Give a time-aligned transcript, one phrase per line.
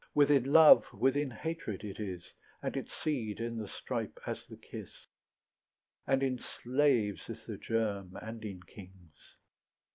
[0.15, 2.27] Within love, within hatred it is,
[2.63, 4.89] And its seed in the stripe as the kiss,
[6.07, 9.13] And in slaves is the germ, and in kings.